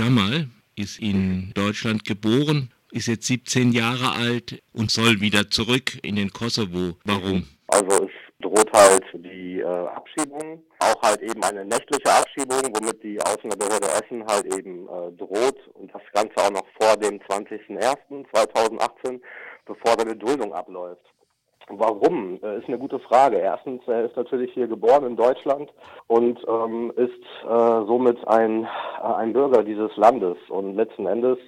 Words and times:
Jamal 0.00 0.48
ist 0.76 0.98
in 0.98 1.52
Deutschland 1.52 2.06
geboren, 2.06 2.72
ist 2.90 3.06
jetzt 3.06 3.26
17 3.26 3.72
Jahre 3.72 4.12
alt 4.12 4.62
und 4.72 4.90
soll 4.90 5.20
wieder 5.20 5.50
zurück 5.50 5.98
in 6.02 6.16
den 6.16 6.30
Kosovo. 6.30 6.96
Warum? 7.04 7.46
Also 7.68 8.06
es 8.06 8.10
droht 8.40 8.72
halt 8.72 9.04
die 9.12 9.60
äh, 9.60 9.66
Abschiebung, 9.66 10.64
auch 10.78 11.02
halt 11.02 11.20
eben 11.20 11.44
eine 11.44 11.66
nächtliche 11.66 12.10
Abschiebung, 12.10 12.62
womit 12.74 13.02
die 13.02 13.20
Ausländerbehörde 13.20 13.88
Essen 13.88 14.24
halt 14.26 14.46
eben 14.46 14.88
äh, 14.88 15.12
droht 15.18 15.58
und 15.74 15.92
das 15.92 16.00
Ganze 16.14 16.34
auch 16.38 16.50
noch 16.50 16.64
vor 16.80 16.96
dem 16.96 17.18
20.01.2018, 17.18 19.20
bevor 19.66 19.98
seine 19.98 20.16
Duldung 20.16 20.54
abläuft. 20.54 21.04
Warum? 21.72 22.38
Äh, 22.42 22.58
ist 22.58 22.68
eine 22.68 22.78
gute 22.78 22.98
Frage. 22.98 23.38
Erstens, 23.38 23.82
er 23.86 24.04
ist 24.04 24.16
natürlich 24.16 24.52
hier 24.52 24.66
geboren 24.66 25.06
in 25.06 25.16
Deutschland 25.16 25.72
und 26.08 26.38
ähm, 26.48 26.92
ist 26.96 27.12
äh, 27.44 27.86
somit 27.86 28.26
ein, 28.26 28.64
äh, 28.64 29.06
ein 29.06 29.32
Bürger 29.32 29.62
dieses 29.62 29.96
Landes. 29.96 30.36
Und 30.48 30.76
letzten 30.76 31.06
Endes 31.06 31.38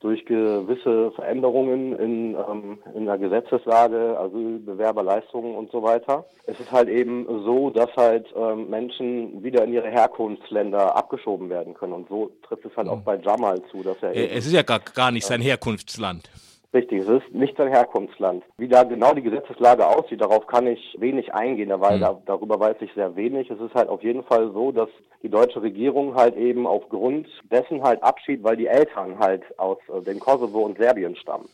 durch 0.00 0.24
gewisse 0.26 1.12
Veränderungen 1.12 1.98
in, 1.98 2.34
ähm, 2.34 2.78
in 2.94 3.06
der 3.06 3.16
Gesetzeslage, 3.16 4.18
Asylbewerberleistungen 4.18 5.54
und 5.54 5.70
so 5.72 5.82
weiter. 5.82 6.26
Es 6.46 6.60
ist 6.60 6.70
halt 6.70 6.90
eben 6.90 7.26
so, 7.44 7.70
dass 7.70 7.88
halt 7.96 8.26
ähm, 8.36 8.68
Menschen 8.68 9.42
wieder 9.42 9.64
in 9.64 9.72
ihre 9.72 9.88
Herkunftsländer 9.88 10.94
abgeschoben 10.94 11.48
werden 11.48 11.72
können. 11.72 11.94
Und 11.94 12.08
so 12.08 12.30
trifft 12.46 12.66
es 12.66 12.76
halt 12.76 12.88
auch 12.88 12.98
mhm. 12.98 13.04
bei 13.04 13.16
Jamal 13.16 13.62
zu, 13.70 13.82
dass 13.82 13.96
er. 14.02 14.14
Äh, 14.14 14.26
es 14.26 14.46
ist 14.46 14.52
ja 14.52 14.62
gar, 14.62 14.80
gar 14.80 15.10
nicht 15.10 15.24
sein 15.24 15.40
Herkunftsland. 15.40 16.28
Richtig, 16.74 17.02
es 17.02 17.08
ist 17.08 17.32
nicht 17.32 17.56
sein 17.56 17.68
Herkunftsland. 17.68 18.42
Wie 18.58 18.66
da 18.66 18.82
genau 18.82 19.14
die 19.14 19.22
Gesetzeslage 19.22 19.86
aussieht, 19.86 20.20
darauf 20.20 20.48
kann 20.48 20.66
ich 20.66 20.96
wenig 20.98 21.32
eingehen, 21.32 21.70
weil 21.80 21.98
mhm. 21.98 22.00
da, 22.00 22.20
darüber 22.26 22.58
weiß 22.58 22.78
ich 22.80 22.92
sehr 22.94 23.14
wenig. 23.14 23.48
Es 23.48 23.60
ist 23.60 23.74
halt 23.74 23.88
auf 23.88 24.02
jeden 24.02 24.24
Fall 24.24 24.50
so, 24.52 24.72
dass 24.72 24.88
die 25.22 25.28
deutsche 25.28 25.62
Regierung 25.62 26.16
halt 26.16 26.36
eben 26.36 26.66
aufgrund 26.66 27.28
dessen 27.52 27.84
halt 27.84 28.02
abschied, 28.02 28.42
weil 28.42 28.56
die 28.56 28.66
Eltern 28.66 29.20
halt 29.20 29.42
aus 29.56 29.78
äh, 29.88 30.02
dem 30.02 30.18
Kosovo 30.18 30.62
und 30.62 30.76
Serbien 30.76 31.14
stammen. 31.14 31.48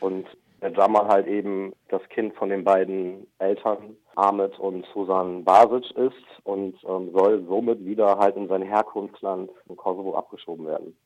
Und 0.00 0.26
der 0.62 0.72
Jamal 0.72 1.08
halt 1.08 1.26
eben 1.26 1.74
das 1.90 2.02
Kind 2.08 2.34
von 2.34 2.48
den 2.48 2.64
beiden 2.64 3.26
Eltern, 3.38 3.96
Ahmed 4.16 4.58
und 4.58 4.86
Susan 4.94 5.44
Basic 5.44 5.90
ist 5.98 6.44
und 6.44 6.74
ähm, 6.88 7.10
soll 7.12 7.44
somit 7.46 7.84
wieder 7.84 8.16
halt 8.16 8.36
in 8.36 8.48
sein 8.48 8.62
Herkunftsland 8.62 9.50
im 9.68 9.76
Kosovo 9.76 10.14
abgeschoben 10.14 10.66
werden. 10.66 10.96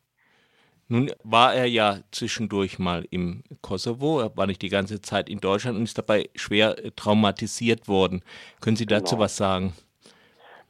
Nun 0.89 1.11
war 1.25 1.55
er 1.55 1.67
ja 1.67 1.99
zwischendurch 2.13 2.79
mal 2.79 3.07
im 3.11 3.43
Kosovo, 3.61 4.21
er 4.21 4.37
war 4.37 4.47
nicht 4.47 4.63
die 4.63 4.69
ganze 4.69 5.01
Zeit 5.01 5.29
in 5.29 5.41
Deutschland 5.41 5.77
und 5.77 5.83
ist 5.83 5.99
dabei 5.99 6.31
schwer 6.37 6.79
äh, 6.79 6.93
traumatisiert 6.93 7.89
worden. 7.89 8.23
Können 8.61 8.77
Sie 8.77 8.87
dazu 8.87 9.17
genau. 9.17 9.25
was 9.25 9.37
sagen? 9.37 9.73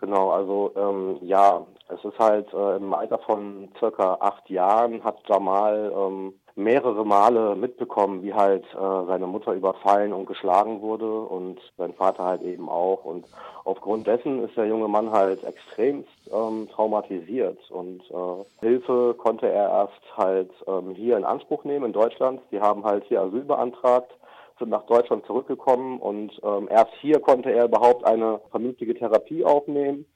Genau, 0.00 0.30
also 0.30 0.72
ähm, 0.76 1.18
ja, 1.22 1.66
es 1.88 2.02
ist 2.04 2.18
halt 2.18 2.52
äh, 2.54 2.76
im 2.76 2.94
Alter 2.94 3.18
von 3.18 3.68
circa 3.78 4.14
acht 4.20 4.48
Jahren 4.48 5.04
hat 5.04 5.18
Jamal 5.28 5.92
ähm, 5.94 6.34
mehrere 6.56 7.04
Male 7.04 7.54
mitbekommen, 7.54 8.22
wie 8.22 8.32
halt 8.32 8.64
äh, 8.74 9.06
seine 9.06 9.26
Mutter 9.26 9.52
überfallen 9.52 10.12
und 10.12 10.26
geschlagen 10.26 10.80
wurde 10.80 11.20
und 11.20 11.60
sein 11.76 11.92
Vater 11.92 12.24
halt 12.24 12.42
eben 12.42 12.68
auch. 12.68 13.04
Und 13.04 13.26
aufgrund 13.64 14.06
dessen 14.06 14.42
ist 14.42 14.56
der 14.56 14.66
junge 14.66 14.88
Mann 14.88 15.12
halt 15.12 15.44
extremst 15.44 16.08
ähm, 16.32 16.66
traumatisiert 16.72 17.58
und 17.70 18.00
äh, 18.10 18.64
Hilfe 18.66 19.14
konnte 19.18 19.48
er 19.48 19.68
erst 19.68 20.16
halt 20.16 20.50
ähm, 20.66 20.94
hier 20.94 21.18
in 21.18 21.24
Anspruch 21.24 21.64
nehmen 21.64 21.86
in 21.86 21.92
Deutschland. 21.92 22.40
Die 22.50 22.60
haben 22.60 22.84
halt 22.84 23.04
hier 23.04 23.20
Asyl 23.20 23.44
beantragt 23.44 24.10
sind 24.58 24.70
nach 24.70 24.86
Deutschland 24.86 25.26
zurückgekommen 25.26 25.98
und 25.98 26.40
ähm, 26.42 26.68
erst 26.70 26.92
hier 27.00 27.20
konnte 27.20 27.52
er 27.52 27.66
überhaupt 27.66 28.06
eine 28.06 28.40
vernünftige 28.50 28.94
Therapie 28.94 29.44
aufnehmen 29.44 30.06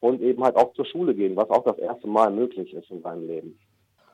und 0.00 0.20
eben 0.22 0.44
halt 0.44 0.56
auch 0.56 0.72
zur 0.74 0.84
Schule 0.84 1.14
gehen, 1.14 1.36
was 1.36 1.50
auch 1.50 1.64
das 1.64 1.78
erste 1.78 2.06
Mal 2.06 2.30
möglich 2.30 2.72
ist 2.74 2.90
in 2.90 3.02
seinem 3.02 3.26
Leben. 3.26 3.58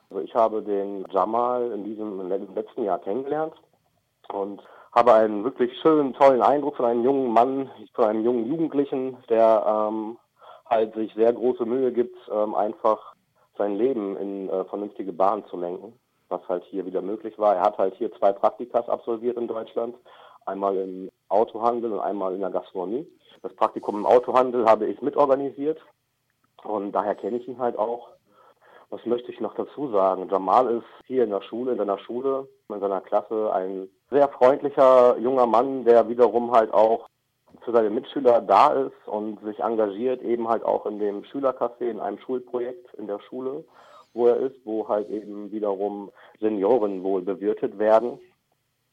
Also 0.09 0.23
ich 0.23 0.33
habe 0.35 0.61
den 0.61 1.05
Jamal 1.11 1.71
in 1.71 1.83
diesem 1.83 2.19
im 2.19 2.55
letzten 2.55 2.83
Jahr 2.83 2.99
kennengelernt 2.99 3.53
und 4.31 4.61
habe 4.93 5.13
einen 5.13 5.43
wirklich 5.43 5.77
schönen, 5.81 6.13
tollen 6.13 6.41
Eindruck 6.41 6.77
von 6.77 6.85
einem 6.85 7.03
jungen 7.03 7.31
Mann, 7.31 7.69
von 7.93 8.05
einem 8.05 8.23
jungen 8.23 8.45
Jugendlichen, 8.45 9.17
der 9.29 9.63
ähm, 9.67 10.17
halt 10.69 10.95
sich 10.95 11.13
sehr 11.15 11.33
große 11.33 11.65
Mühe 11.65 11.91
gibt, 11.91 12.17
ähm, 12.31 12.55
einfach 12.55 13.13
sein 13.57 13.75
Leben 13.75 14.17
in 14.17 14.49
äh, 14.49 14.63
vernünftige 14.65 15.13
Bahnen 15.13 15.45
zu 15.47 15.57
lenken, 15.57 15.93
was 16.29 16.41
halt 16.47 16.63
hier 16.65 16.85
wieder 16.85 17.01
möglich 17.01 17.37
war. 17.37 17.55
Er 17.55 17.61
hat 17.61 17.77
halt 17.77 17.95
hier 17.95 18.11
zwei 18.13 18.31
Praktikas 18.31 18.87
absolviert 18.87 19.37
in 19.37 19.47
Deutschland, 19.47 19.95
einmal 20.45 20.77
im 20.77 21.11
Autohandel 21.29 21.91
und 21.91 21.99
einmal 21.99 22.33
in 22.33 22.41
der 22.41 22.49
Gastronomie. 22.49 23.07
Das 23.41 23.53
Praktikum 23.53 23.95
im 23.95 24.05
Autohandel 24.05 24.65
habe 24.65 24.87
ich 24.87 25.01
mitorganisiert 25.01 25.79
und 26.63 26.93
daher 26.93 27.15
kenne 27.15 27.37
ich 27.37 27.47
ihn 27.47 27.59
halt 27.59 27.77
auch. 27.77 28.09
Was 28.89 29.05
möchte 29.05 29.31
ich 29.31 29.39
noch 29.39 29.55
dazu 29.55 29.89
sagen? 29.91 30.29
Jamal 30.29 30.77
ist 30.77 31.07
hier 31.07 31.23
in 31.23 31.31
der 31.31 31.41
Schule, 31.41 31.71
in 31.71 31.77
seiner 31.77 31.97
Schule, 31.99 32.47
in 32.69 32.79
seiner 32.79 33.01
Klasse 33.01 33.51
ein 33.53 33.89
sehr 34.11 34.29
freundlicher 34.29 35.17
junger 35.17 35.45
Mann, 35.45 35.83
der 35.85 36.07
wiederum 36.07 36.51
halt 36.51 36.73
auch 36.73 37.09
für 37.63 37.71
seine 37.71 37.89
Mitschüler 37.89 38.41
da 38.41 38.73
ist 38.73 39.07
und 39.07 39.41
sich 39.43 39.59
engagiert, 39.59 40.21
eben 40.21 40.47
halt 40.47 40.63
auch 40.63 40.85
in 40.85 40.99
dem 40.99 41.23
Schülercafé, 41.23 41.89
in 41.89 41.99
einem 41.99 42.19
Schulprojekt 42.19 42.93
in 42.95 43.07
der 43.07 43.19
Schule, 43.19 43.63
wo 44.13 44.27
er 44.27 44.37
ist, 44.37 44.55
wo 44.65 44.87
halt 44.87 45.09
eben 45.09 45.51
wiederum 45.51 46.11
Senioren 46.39 47.03
wohl 47.03 47.21
bewirtet 47.21 47.77
werden 47.79 48.19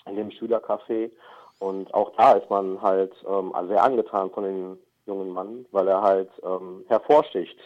in 0.06 0.16
dem 0.16 0.30
Schülercafé. 0.30 1.10
Und 1.58 1.92
auch 1.94 2.12
da 2.16 2.32
ist 2.32 2.48
man 2.50 2.80
halt 2.80 3.12
ähm, 3.28 3.52
sehr 3.68 3.82
angetan 3.82 4.30
von 4.30 4.44
dem 4.44 4.78
jungen 5.06 5.30
Mann, 5.30 5.66
weil 5.70 5.88
er 5.88 6.02
halt 6.02 6.30
ähm, 6.44 6.84
hervorsticht 6.88 7.56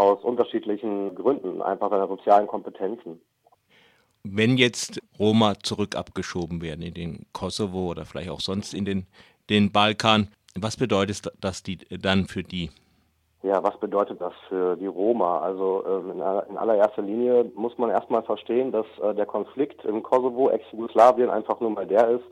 aus 0.00 0.24
unterschiedlichen 0.24 1.14
Gründen, 1.14 1.60
einfach 1.60 1.90
seiner 1.90 2.08
sozialen 2.08 2.46
Kompetenzen. 2.46 3.20
Wenn 4.22 4.56
jetzt 4.56 5.00
Roma 5.18 5.54
zurück 5.62 5.94
abgeschoben 5.94 6.62
werden 6.62 6.82
in 6.82 6.94
den 6.94 7.26
Kosovo 7.32 7.90
oder 7.90 8.04
vielleicht 8.04 8.30
auch 8.30 8.40
sonst 8.40 8.74
in 8.74 8.84
den, 8.84 9.06
den 9.50 9.72
Balkan, 9.72 10.28
was 10.58 10.76
bedeutet 10.76 11.30
das 11.40 11.62
die, 11.62 11.76
dann 11.76 12.26
für 12.26 12.42
die? 12.42 12.70
Ja, 13.42 13.62
was 13.62 13.78
bedeutet 13.78 14.20
das 14.20 14.34
für 14.48 14.76
die 14.76 14.86
Roma? 14.86 15.40
Also 15.40 15.84
ähm, 15.86 16.12
in, 16.12 16.56
allererster 16.56 17.02
Linie 17.02 17.50
muss 17.54 17.76
man 17.78 17.90
erstmal 17.90 18.22
verstehen, 18.22 18.72
dass 18.72 18.86
äh, 19.02 19.14
der 19.14 19.26
Konflikt 19.26 19.84
im 19.84 20.02
Kosovo, 20.02 20.50
Ex-Jugoslawien, 20.50 21.30
einfach 21.30 21.60
nur 21.60 21.70
mal 21.70 21.86
der 21.86 22.08
ist, 22.08 22.24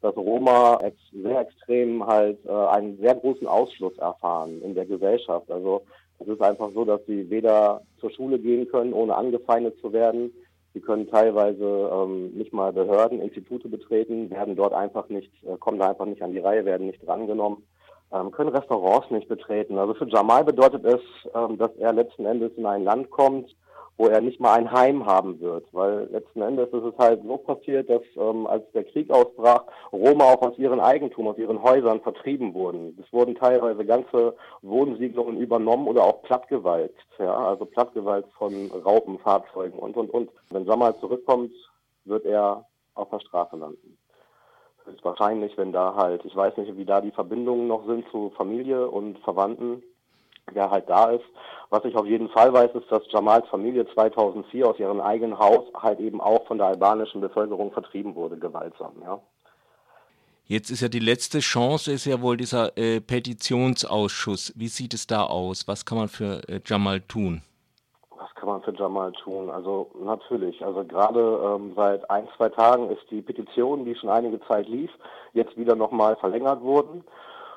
dass 0.00 0.16
Roma 0.16 0.78
sehr 1.12 1.40
extrem 1.40 2.06
halt 2.06 2.38
äh, 2.46 2.50
einen 2.50 2.98
sehr 2.98 3.14
großen 3.14 3.46
Ausschluss 3.46 3.96
erfahren 3.98 4.62
in 4.62 4.74
der 4.74 4.86
Gesellschaft. 4.86 5.50
Also 5.50 5.82
es 6.18 6.28
ist 6.28 6.42
einfach 6.42 6.70
so, 6.74 6.84
dass 6.84 7.00
sie 7.06 7.28
weder 7.30 7.82
zur 8.00 8.10
Schule 8.10 8.38
gehen 8.38 8.68
können, 8.68 8.92
ohne 8.92 9.14
angefeindet 9.14 9.78
zu 9.80 9.92
werden. 9.92 10.32
Sie 10.72 10.80
können 10.80 11.08
teilweise 11.08 11.90
ähm, 11.92 12.32
nicht 12.34 12.52
mal 12.52 12.72
Behörden, 12.72 13.20
Institute 13.20 13.68
betreten, 13.68 14.30
werden 14.30 14.56
dort 14.56 14.74
einfach 14.74 15.08
nicht, 15.08 15.32
äh, 15.44 15.56
kommen 15.58 15.78
da 15.78 15.88
einfach 15.88 16.06
nicht 16.06 16.22
an 16.22 16.32
die 16.32 16.38
Reihe, 16.38 16.64
werden 16.64 16.86
nicht 16.86 17.06
drangenommen, 17.06 17.62
ähm, 18.12 18.30
können 18.30 18.50
Restaurants 18.50 19.10
nicht 19.10 19.28
betreten. 19.28 19.78
Also 19.78 19.94
für 19.94 20.08
Jamal 20.08 20.44
bedeutet 20.44 20.84
es, 20.84 21.00
ähm, 21.34 21.56
dass 21.56 21.74
er 21.76 21.92
letzten 21.92 22.26
Endes 22.26 22.52
in 22.56 22.66
ein 22.66 22.84
Land 22.84 23.10
kommt, 23.10 23.54
wo 23.96 24.06
er 24.08 24.20
nicht 24.20 24.40
mal 24.40 24.54
ein 24.54 24.70
Heim 24.70 25.06
haben 25.06 25.40
wird. 25.40 25.66
Weil 25.72 26.08
letzten 26.10 26.42
Endes 26.42 26.68
ist 26.68 26.84
es 26.84 26.98
halt 26.98 27.22
so 27.22 27.38
passiert, 27.38 27.88
dass 27.88 28.02
ähm, 28.16 28.46
als 28.46 28.70
der 28.72 28.84
Krieg 28.84 29.10
ausbrach, 29.10 29.64
Roma 29.92 30.24
auch 30.24 30.42
aus 30.42 30.58
ihren 30.58 30.80
Eigentum, 30.80 31.28
aus 31.28 31.38
ihren 31.38 31.62
Häusern 31.62 32.00
vertrieben 32.00 32.54
wurden. 32.54 32.98
Es 33.02 33.12
wurden 33.12 33.34
teilweise 33.34 33.84
ganze 33.84 34.34
Wohnsiedlungen 34.62 35.38
übernommen 35.38 35.88
oder 35.88 36.04
auch 36.04 36.22
plattgewalzt. 36.22 36.94
Ja, 37.18 37.34
also 37.34 37.64
plattgewalzt 37.64 38.32
von 38.34 38.70
Raupenfahrzeugen 38.70 39.78
und, 39.78 39.96
und, 39.96 40.10
und. 40.10 40.30
Wenn 40.50 40.66
Jamal 40.66 40.96
zurückkommt, 40.98 41.52
wird 42.04 42.24
er 42.26 42.66
auf 42.94 43.08
der 43.10 43.20
Straße 43.20 43.56
landen. 43.56 43.98
Ist 44.86 45.04
wahrscheinlich, 45.04 45.56
wenn 45.58 45.72
da 45.72 45.96
halt, 45.96 46.24
ich 46.24 46.36
weiß 46.36 46.56
nicht, 46.58 46.76
wie 46.76 46.84
da 46.84 47.00
die 47.00 47.10
Verbindungen 47.10 47.66
noch 47.66 47.86
sind 47.86 48.08
zu 48.10 48.30
Familie 48.36 48.88
und 48.88 49.18
Verwandten, 49.20 49.82
der 50.54 50.70
halt 50.70 50.88
da 50.88 51.10
ist. 51.10 51.24
Was 51.70 51.84
ich 51.84 51.96
auf 51.96 52.06
jeden 52.06 52.28
Fall 52.28 52.52
weiß, 52.52 52.70
ist, 52.74 52.90
dass 52.90 53.02
Jamals 53.10 53.48
Familie 53.48 53.86
2004 53.92 54.68
aus 54.68 54.78
ihrem 54.78 55.00
eigenen 55.00 55.38
Haus 55.38 55.64
halt 55.74 55.98
eben 55.98 56.20
auch 56.20 56.46
von 56.46 56.58
der 56.58 56.68
albanischen 56.68 57.20
Bevölkerung 57.20 57.72
vertrieben 57.72 58.14
wurde, 58.14 58.36
gewaltsam, 58.36 58.92
ja. 59.02 59.20
Jetzt 60.48 60.70
ist 60.70 60.80
ja 60.80 60.86
die 60.86 61.00
letzte 61.00 61.40
Chance, 61.40 61.90
ist 61.90 62.04
ja 62.04 62.22
wohl 62.22 62.36
dieser 62.36 62.78
äh, 62.78 63.00
Petitionsausschuss. 63.00 64.52
Wie 64.54 64.68
sieht 64.68 64.94
es 64.94 65.08
da 65.08 65.24
aus? 65.24 65.66
Was 65.66 65.84
kann 65.84 65.98
man 65.98 66.06
für 66.06 66.48
äh, 66.48 66.60
Jamal 66.64 67.00
tun? 67.00 67.42
Was 68.16 68.32
kann 68.36 68.50
man 68.50 68.62
für 68.62 68.72
Jamal 68.72 69.10
tun? 69.24 69.50
Also 69.50 69.90
natürlich, 70.04 70.64
also 70.64 70.84
gerade 70.84 71.40
ähm, 71.44 71.72
seit 71.74 72.08
ein, 72.08 72.28
zwei 72.36 72.48
Tagen 72.50 72.90
ist 72.90 73.02
die 73.10 73.22
Petition, 73.22 73.84
die 73.84 73.96
schon 73.96 74.08
einige 74.08 74.40
Zeit 74.46 74.68
lief, 74.68 74.90
jetzt 75.32 75.56
wieder 75.56 75.74
nochmal 75.74 76.14
verlängert 76.14 76.62
worden. 76.62 77.02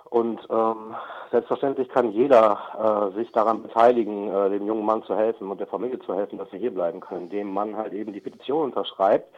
Und 0.09 0.39
ähm, 0.49 0.95
selbstverständlich 1.31 1.87
kann 1.89 2.11
jeder 2.11 3.11
äh, 3.13 3.15
sich 3.15 3.31
daran 3.31 3.61
beteiligen, 3.61 4.27
äh, 4.33 4.49
dem 4.49 4.65
jungen 4.65 4.85
Mann 4.85 5.03
zu 5.03 5.15
helfen 5.15 5.51
und 5.51 5.59
der 5.59 5.67
Familie 5.67 5.99
zu 5.99 6.15
helfen, 6.15 6.39
dass 6.39 6.49
sie 6.49 6.57
hier 6.57 6.73
bleiben 6.73 6.99
können, 6.99 7.23
indem 7.23 7.53
man 7.53 7.77
halt 7.77 7.93
eben 7.93 8.11
die 8.11 8.19
Petition 8.19 8.63
unterschreibt. 8.65 9.29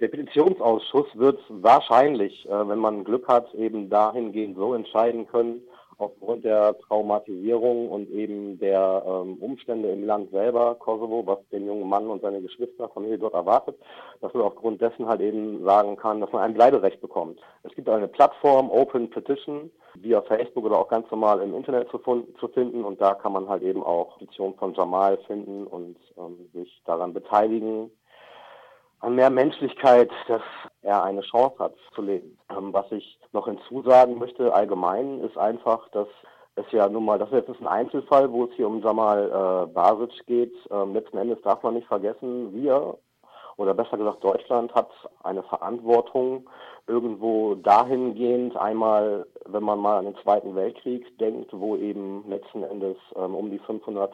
Der 0.00 0.06
Petitionsausschuss 0.08 1.06
wird 1.14 1.40
wahrscheinlich, 1.48 2.48
äh, 2.48 2.68
wenn 2.68 2.78
man 2.78 3.02
Glück 3.02 3.26
hat, 3.26 3.52
eben 3.54 3.90
dahingehend 3.90 4.56
so 4.56 4.74
entscheiden 4.74 5.26
können, 5.26 5.62
aufgrund 6.00 6.44
der 6.44 6.78
Traumatisierung 6.78 7.88
und 7.88 8.10
eben 8.10 8.58
der 8.58 9.02
ähm, 9.06 9.34
Umstände 9.40 9.90
im 9.90 10.04
Land 10.04 10.30
selber, 10.30 10.74
Kosovo, 10.76 11.26
was 11.26 11.38
den 11.52 11.66
jungen 11.66 11.88
Mann 11.88 12.08
und 12.08 12.22
seine 12.22 12.40
Geschwister, 12.40 12.88
Familie 12.88 13.18
dort 13.18 13.34
erwartet, 13.34 13.76
dass 14.20 14.32
man 14.34 14.44
aufgrund 14.44 14.80
dessen 14.80 15.06
halt 15.06 15.20
eben 15.20 15.64
sagen 15.64 15.96
kann, 15.96 16.20
dass 16.20 16.32
man 16.32 16.42
ein 16.42 16.54
Bleiberecht 16.54 17.00
bekommt. 17.00 17.40
Es 17.62 17.74
gibt 17.74 17.88
eine 17.88 18.08
Plattform, 18.08 18.70
Open 18.70 19.10
Petition, 19.10 19.70
via 19.94 20.22
Facebook 20.22 20.64
oder 20.64 20.78
auch 20.78 20.88
ganz 20.88 21.10
normal 21.10 21.40
im 21.40 21.54
Internet 21.54 21.90
zu, 21.90 21.98
zu 21.98 22.48
finden 22.48 22.84
und 22.84 23.00
da 23.00 23.14
kann 23.14 23.32
man 23.32 23.48
halt 23.48 23.62
eben 23.62 23.82
auch 23.82 24.18
Petition 24.18 24.54
von 24.54 24.74
Jamal 24.74 25.18
finden 25.26 25.66
und 25.66 25.96
ähm, 26.16 26.48
sich 26.52 26.82
daran 26.84 27.12
beteiligen, 27.12 27.90
an 29.00 29.14
mehr 29.14 29.30
Menschlichkeit, 29.30 30.10
dass 30.28 30.42
er 30.82 31.02
eine 31.02 31.22
Chance 31.22 31.58
hat 31.58 31.74
zu 31.94 32.02
leben. 32.02 32.38
Ähm, 32.50 32.72
was 32.72 32.90
ich 32.92 33.18
noch 33.32 33.46
hinzusagen 33.46 34.18
möchte 34.18 34.52
allgemein 34.52 35.20
ist 35.20 35.36
einfach, 35.36 35.88
dass 35.90 36.08
es 36.56 36.64
ja 36.72 36.88
nun 36.88 37.04
mal, 37.04 37.18
das 37.18 37.30
ist 37.30 37.48
jetzt 37.48 37.60
ein 37.60 37.66
Einzelfall, 37.66 38.30
wo 38.30 38.44
es 38.44 38.50
hier 38.56 38.66
um 38.66 38.82
Jamal 38.82 39.30
äh, 39.30 39.72
Basic 39.72 40.26
geht. 40.26 40.54
Ähm, 40.70 40.94
letzten 40.94 41.18
Endes 41.18 41.40
darf 41.42 41.62
man 41.62 41.74
nicht 41.74 41.86
vergessen, 41.86 42.54
wir 42.54 42.98
oder 43.56 43.74
besser 43.74 43.98
gesagt 43.98 44.24
Deutschland 44.24 44.74
hat 44.74 44.88
eine 45.22 45.42
Verantwortung 45.42 46.48
irgendwo 46.86 47.54
dahingehend 47.56 48.56
einmal, 48.56 49.26
wenn 49.46 49.62
man 49.62 49.78
mal 49.78 49.98
an 49.98 50.06
den 50.06 50.16
Zweiten 50.22 50.54
Weltkrieg 50.54 51.06
denkt, 51.18 51.50
wo 51.52 51.76
eben 51.76 52.24
letzten 52.28 52.62
Endes 52.62 52.96
ähm, 53.16 53.34
um 53.34 53.50
die 53.50 53.58
500 53.58 54.12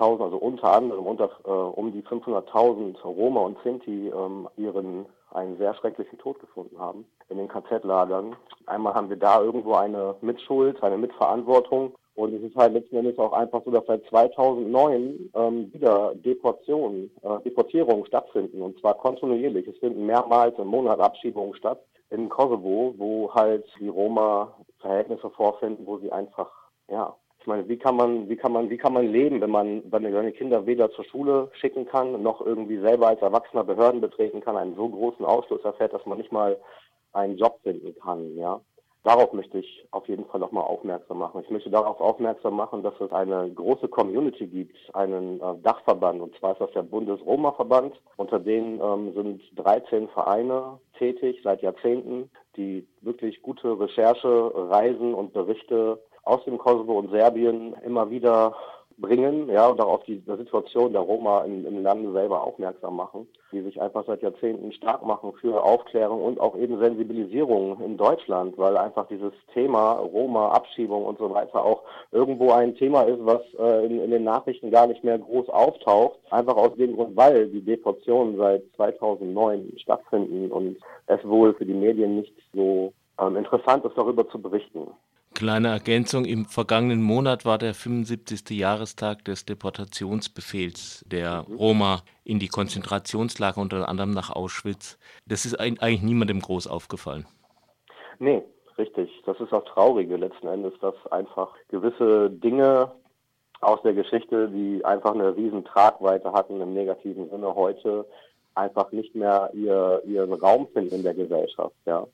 also 0.00 0.36
unter 0.36 0.72
anderem 0.72 1.06
unter, 1.06 1.30
äh, 1.44 1.50
um 1.50 1.92
die 1.92 2.02
500.000 2.02 3.00
Roma 3.02 3.40
und 3.40 3.58
Sinti 3.62 4.08
ähm, 4.08 4.48
ihren 4.56 5.06
einen 5.30 5.58
sehr 5.58 5.74
schrecklichen 5.74 6.18
Tod 6.18 6.38
gefunden 6.38 6.78
haben 6.78 7.04
in 7.28 7.38
den 7.38 7.48
KZ-Lagern. 7.48 8.36
Einmal 8.66 8.94
haben 8.94 9.10
wir 9.10 9.16
da 9.16 9.42
irgendwo 9.42 9.74
eine 9.74 10.14
Mitschuld, 10.20 10.82
eine 10.82 10.96
Mitverantwortung. 10.96 11.94
Und 12.14 12.32
es 12.32 12.42
ist 12.42 12.54
halt 12.54 12.74
letzten 12.74 12.96
Endes 12.96 13.18
auch 13.18 13.32
einfach 13.32 13.62
so, 13.64 13.72
dass 13.72 13.84
seit 13.86 14.04
2009 14.06 15.30
ähm, 15.34 15.72
wieder 15.72 16.14
Deportionen, 16.14 17.10
äh, 17.22 17.40
Deportierungen 17.40 18.06
stattfinden 18.06 18.62
und 18.62 18.78
zwar 18.78 18.94
kontinuierlich. 18.94 19.66
Es 19.66 19.76
finden 19.78 20.06
mehrmals 20.06 20.56
im 20.58 20.68
Monat 20.68 21.00
Abschiebungen 21.00 21.56
statt 21.56 21.80
in 22.10 22.28
Kosovo, 22.28 22.94
wo 22.96 23.34
halt 23.34 23.64
die 23.80 23.88
Roma 23.88 24.54
Verhältnisse 24.78 25.28
vorfinden, 25.30 25.86
wo 25.86 25.98
sie 25.98 26.12
einfach 26.12 26.50
ja 26.88 27.16
ich 27.44 27.48
meine, 27.48 27.68
wie 27.68 27.76
kann 27.76 27.96
man, 27.96 28.26
wie 28.30 28.36
kann 28.36 28.52
man, 28.52 28.70
wie 28.70 28.78
kann 28.78 28.94
man 28.94 29.12
leben, 29.12 29.42
wenn 29.42 29.50
man, 29.50 29.82
wenn 29.92 30.02
man 30.02 30.12
seine 30.14 30.32
Kinder 30.32 30.64
weder 30.64 30.90
zur 30.92 31.04
Schule 31.04 31.50
schicken 31.60 31.84
kann, 31.84 32.22
noch 32.22 32.40
irgendwie 32.40 32.78
selber 32.78 33.08
als 33.08 33.20
Erwachsener 33.20 33.64
Behörden 33.64 34.00
betreten 34.00 34.40
kann, 34.40 34.56
einen 34.56 34.74
so 34.76 34.88
großen 34.88 35.26
Ausschluss 35.26 35.62
erfährt, 35.62 35.92
dass 35.92 36.06
man 36.06 36.16
nicht 36.16 36.32
mal 36.32 36.58
einen 37.12 37.36
Job 37.36 37.58
finden 37.62 37.94
kann, 38.00 38.34
ja. 38.38 38.62
Darauf 39.02 39.34
möchte 39.34 39.58
ich 39.58 39.86
auf 39.90 40.08
jeden 40.08 40.24
Fall 40.24 40.40
nochmal 40.40 40.64
aufmerksam 40.64 41.18
machen. 41.18 41.42
Ich 41.44 41.50
möchte 41.50 41.68
darauf 41.68 42.00
aufmerksam 42.00 42.56
machen, 42.56 42.82
dass 42.82 42.98
es 42.98 43.12
eine 43.12 43.50
große 43.50 43.88
Community 43.88 44.46
gibt, 44.46 44.78
einen 44.94 45.38
äh, 45.42 45.58
Dachverband, 45.62 46.22
und 46.22 46.34
zwar 46.38 46.52
ist 46.52 46.62
das 46.62 46.70
der 46.70 46.82
Bundes-Roma-Verband. 46.82 48.00
Unter 48.16 48.40
denen 48.40 48.80
ähm, 48.80 49.12
sind 49.12 49.42
13 49.56 50.08
Vereine 50.08 50.78
tätig 50.96 51.42
seit 51.44 51.60
Jahrzehnten, 51.60 52.30
die 52.56 52.88
wirklich 53.02 53.42
gute 53.42 53.78
Recherche, 53.78 54.50
Reisen 54.54 55.12
und 55.12 55.34
Berichte 55.34 56.00
aus 56.24 56.44
dem 56.44 56.58
Kosovo 56.58 56.98
und 56.98 57.10
Serbien 57.10 57.74
immer 57.84 58.10
wieder 58.10 58.54
bringen, 58.98 59.48
ja, 59.48 59.66
und 59.68 59.80
auch 59.80 59.94
auf 59.94 60.04
die 60.04 60.22
Situation 60.26 60.92
der 60.92 61.02
Roma 61.02 61.44
im, 61.44 61.66
im 61.66 61.82
Lande 61.82 62.12
selber 62.12 62.42
aufmerksam 62.44 62.96
machen, 62.96 63.26
die 63.52 63.60
sich 63.62 63.80
einfach 63.80 64.04
seit 64.06 64.22
Jahrzehnten 64.22 64.72
stark 64.72 65.04
machen 65.04 65.32
für 65.40 65.62
Aufklärung 65.62 66.22
und 66.22 66.40
auch 66.40 66.56
eben 66.56 66.78
Sensibilisierung 66.78 67.80
in 67.80 67.96
Deutschland, 67.96 68.56
weil 68.56 68.76
einfach 68.76 69.06
dieses 69.08 69.32
Thema 69.52 69.94
Roma, 69.94 70.50
Abschiebung 70.50 71.04
und 71.04 71.18
so 71.18 71.32
weiter 71.32 71.64
auch 71.64 71.82
irgendwo 72.12 72.52
ein 72.52 72.76
Thema 72.76 73.02
ist, 73.02 73.24
was 73.24 73.42
äh, 73.58 73.86
in, 73.86 74.00
in 74.00 74.10
den 74.10 74.24
Nachrichten 74.24 74.70
gar 74.70 74.86
nicht 74.86 75.02
mehr 75.02 75.18
groß 75.18 75.48
auftaucht, 75.48 76.18
einfach 76.30 76.56
aus 76.56 76.74
dem 76.76 76.94
Grund, 76.94 77.16
weil 77.16 77.48
die 77.48 77.62
Deportionen 77.62 78.36
seit 78.36 78.62
2009 78.76 79.72
stattfinden 79.78 80.52
und 80.52 80.76
es 81.06 81.24
wohl 81.24 81.54
für 81.54 81.66
die 81.66 81.74
Medien 81.74 82.16
nicht 82.16 82.34
so 82.54 82.92
ähm, 83.18 83.36
interessant 83.36 83.84
ist, 83.84 83.96
darüber 83.96 84.28
zu 84.28 84.40
berichten. 84.40 84.86
Kleine 85.34 85.66
Ergänzung, 85.66 86.26
im 86.26 86.44
vergangenen 86.44 87.02
Monat 87.02 87.44
war 87.44 87.58
der 87.58 87.74
75. 87.74 88.50
Jahrestag 88.50 89.24
des 89.24 89.44
Deportationsbefehls 89.44 91.04
der 91.08 91.44
mhm. 91.48 91.56
Roma 91.56 92.02
in 92.22 92.38
die 92.38 92.46
Konzentrationslager, 92.46 93.60
unter 93.60 93.88
anderem 93.88 94.12
nach 94.12 94.30
Auschwitz. 94.30 94.96
Das 95.26 95.44
ist 95.44 95.58
eigentlich 95.58 96.02
niemandem 96.02 96.38
groß 96.38 96.68
aufgefallen. 96.68 97.26
Nee, 98.20 98.44
richtig. 98.78 99.10
Das 99.26 99.40
ist 99.40 99.52
auch 99.52 99.64
Traurige 99.64 100.16
letzten 100.16 100.46
Endes, 100.46 100.72
dass 100.80 100.94
einfach 101.10 101.52
gewisse 101.66 102.30
Dinge 102.30 102.92
aus 103.60 103.82
der 103.82 103.94
Geschichte, 103.94 104.48
die 104.48 104.84
einfach 104.84 105.14
eine 105.14 105.36
riesen 105.36 105.64
Tragweite 105.64 106.32
hatten 106.32 106.60
im 106.60 106.74
negativen 106.74 107.28
Sinne, 107.28 107.52
heute 107.56 108.06
einfach 108.54 108.92
nicht 108.92 109.16
mehr 109.16 109.50
ihr, 109.52 110.00
ihren 110.06 110.32
Raum 110.32 110.68
finden 110.72 110.94
in 110.94 111.02
der 111.02 111.14
Gesellschaft. 111.14 111.74
Ja. 111.86 112.06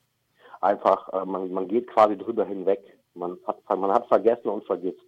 Einfach, 0.62 1.12
äh, 1.12 1.26
man, 1.26 1.52
man 1.52 1.68
geht 1.68 1.86
quasi 1.88 2.16
drüber 2.16 2.46
hinweg 2.46 2.80
man 3.14 3.38
hat, 3.46 3.68
man 3.68 3.92
hat 3.92 4.06
vergessen 4.08 4.48
und 4.48 4.64
vergisst. 4.64 4.98